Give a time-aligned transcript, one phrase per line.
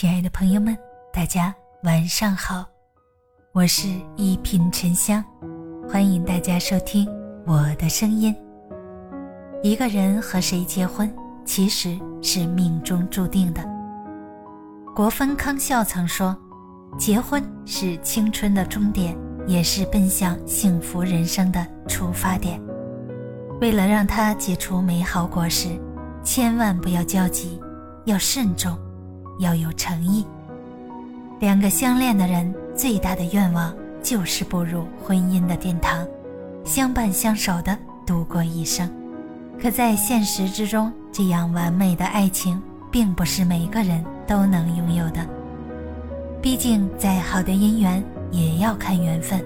[0.00, 0.78] 亲爱的朋友们，
[1.12, 2.64] 大家晚上好，
[3.50, 5.24] 我是一品沉香，
[5.90, 7.04] 欢迎大家收听
[7.44, 8.32] 我的声音。
[9.60, 11.12] 一个人和谁结婚，
[11.44, 13.60] 其实是命中注定的。
[14.94, 16.36] 国分康笑曾说
[16.96, 19.18] ：“结婚是青春的终点，
[19.48, 22.62] 也是奔向幸福人生的出发点。
[23.60, 25.70] 为了让它结出美好果实，
[26.22, 27.60] 千万不要焦急，
[28.04, 28.78] 要慎重。”
[29.38, 30.26] 要有诚意。
[31.40, 36.06] 两个相恋的人最大的愿望就是步入婚姻的殿堂，
[36.64, 38.90] 相伴相守的度过一生。
[39.60, 42.60] 可在现实之中，这样完美的爱情
[42.90, 45.26] 并不是每个人都能拥有的。
[46.40, 49.44] 毕竟，再好的姻缘也要看缘分。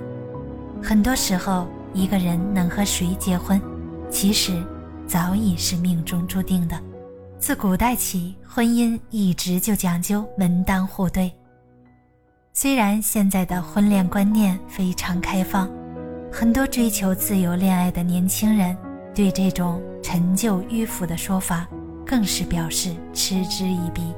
[0.83, 3.61] 很多时候，一个人能和谁结婚，
[4.11, 4.63] 其实
[5.07, 6.79] 早已是命中注定的。
[7.43, 11.33] 自古代起，婚姻一直就讲究门当户对。
[12.53, 15.69] 虽然现在的婚恋观念非常开放，
[16.31, 18.77] 很多追求自由恋爱的年轻人
[19.13, 21.67] 对这种陈旧迂腐的说法
[22.07, 24.15] 更是表示嗤之以鼻，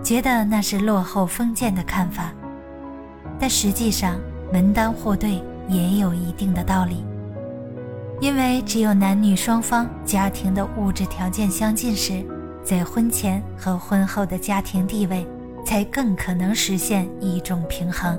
[0.00, 2.32] 觉得那是落后封建的看法。
[3.36, 4.16] 但实际上，
[4.52, 7.04] 门当户对也有一定的道理。
[8.20, 12.24] 因为只有男女双方家庭的物质条件相近时，
[12.64, 15.26] 在婚前和婚后的家庭地位
[15.64, 18.18] 才更可能实现一种平衡。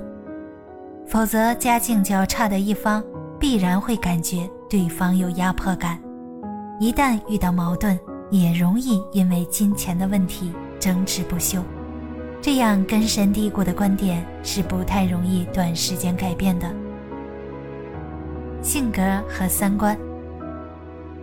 [1.06, 3.04] 否则，家境较差的一方
[3.38, 6.00] 必然会感觉对方有压迫感，
[6.80, 11.62] 一旦遇到矛盾，也容易因为金钱的问题争执不休。
[12.42, 16.74] 这样根深蒂固的观点是不太容易短时间改变的。
[18.62, 19.98] 性格和三观。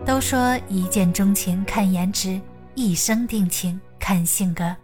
[0.05, 2.39] 都说一见钟情看颜值，
[2.75, 4.75] 一生定情看性格。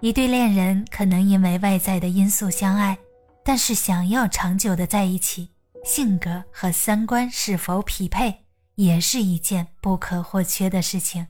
[0.00, 2.96] 一对恋人可能因为外在的因素相爱，
[3.44, 5.50] 但是想要长久的在一起，
[5.84, 8.34] 性格和三观是否匹配，
[8.76, 11.26] 也是一件不可或缺的事情。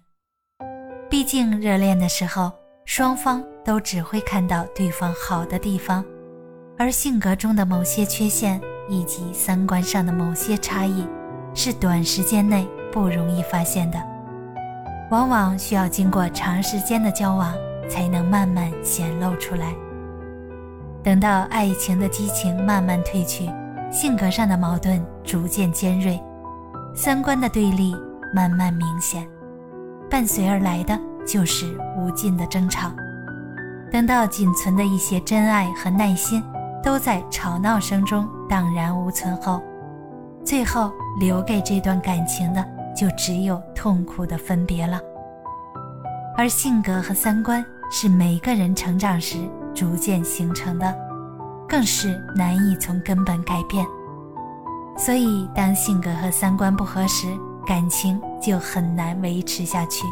[1.09, 2.53] 毕竟热恋的时候，
[2.85, 6.05] 双方都只会看到对方好的地方，
[6.79, 8.61] 而性格中的某些缺陷。
[8.91, 11.07] 以及三观上的某些差异，
[11.55, 13.99] 是短时间内不容易发现的，
[15.11, 17.55] 往往需要经过长时间的交往
[17.89, 19.73] 才能慢慢显露出来。
[21.05, 23.49] 等到爱情的激情慢慢褪去，
[23.93, 26.21] 性格上的矛盾逐渐尖锐，
[26.93, 27.95] 三观的对立
[28.35, 29.25] 慢慢明显，
[30.11, 32.91] 伴随而来的就是无尽的争吵。
[33.93, 36.43] 等到仅存的一些真爱和耐心。
[36.83, 39.63] 都在吵闹声中荡然无存后，
[40.45, 42.65] 最后留给这段感情的
[42.97, 45.01] 就只有痛苦的分别了。
[46.37, 49.37] 而性格和三观是每个人成长时
[49.75, 50.95] 逐渐形成的，
[51.69, 53.87] 更是难以从根本改变。
[54.97, 57.27] 所以，当性格和三观不合时，
[57.67, 60.07] 感情就很难维持下去。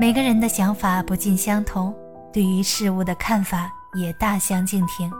[0.00, 1.92] 每个人的想法不尽相同，
[2.32, 3.72] 对于事物的看法。
[3.98, 5.10] 也大相径庭，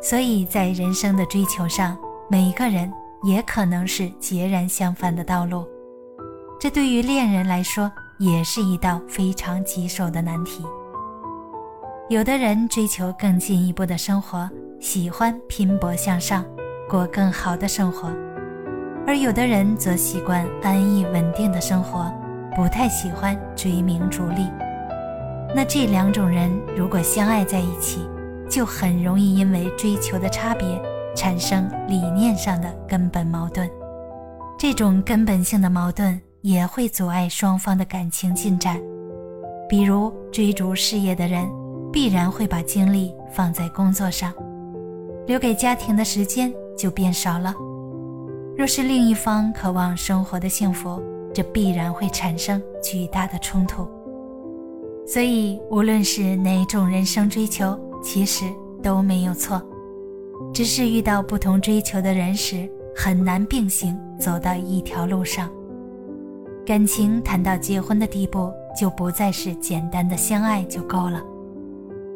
[0.00, 1.96] 所以在人生的追求上，
[2.28, 2.92] 每一个人
[3.22, 5.66] 也可能是截然相反的道路。
[6.58, 10.64] 这对于恋人来说，也是一道非常棘手的难题。
[12.08, 14.48] 有的人追求更进一步的生活，
[14.80, 16.44] 喜欢拼搏向上，
[16.88, 18.08] 过更好的生活；
[19.06, 22.12] 而有的人则习惯安逸稳定的生活，
[22.54, 24.46] 不太喜欢追名逐利。
[25.54, 28.00] 那这两种人如果相爱在一起，
[28.48, 30.66] 就很容易因为追求的差别
[31.14, 33.68] 产生理念上的根本矛盾。
[34.58, 38.80] 这种根本性的矛盾也会阻碍双方的感情进展。
[39.68, 41.46] 比如追逐事业的人，
[41.92, 44.32] 必然会把精力放在工作上，
[45.26, 47.54] 留给家庭的时间就变少了。
[48.56, 51.02] 若是另一方渴望生活的幸福，
[51.34, 53.86] 这必然会产生巨大的冲突。
[55.04, 58.44] 所以，无论是哪种人生追求，其实
[58.82, 59.60] 都没有错，
[60.54, 65.50] 只是遇到不同追求的人时，很难并行走到一条路上。
[66.64, 71.22] 感情谈到结婚的地步，就不再是简单的相爱就够了。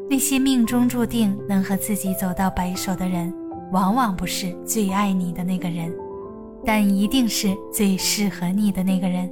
[0.08, 3.34] 那些命中注定能和自己走到白首的人，
[3.72, 5.92] 往往不是最爱你的那个人，
[6.64, 9.28] 但一定是最适合你的那个人。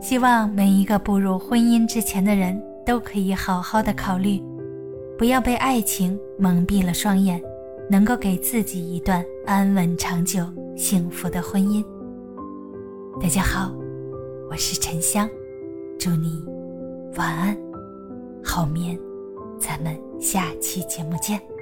[0.00, 4.42] 希望每一个步入婚姻之前的人都可以好好的考虑，
[5.18, 7.42] 不要被爱情蒙蔽了双眼，
[7.90, 10.46] 能够给自己一段安稳长久、
[10.76, 11.84] 幸福的婚姻。
[13.20, 13.72] 大家好，
[14.48, 15.28] 我是沉香，
[15.98, 16.44] 祝你
[17.16, 17.56] 晚安，
[18.42, 18.98] 好眠。
[19.58, 21.57] 咱们下期节目见。